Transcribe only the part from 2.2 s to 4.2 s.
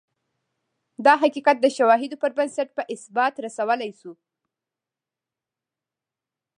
پر بنسټ په اثبات رسولای شو